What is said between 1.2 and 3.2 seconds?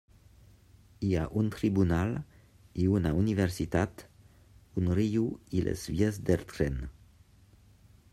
un tribunal, i una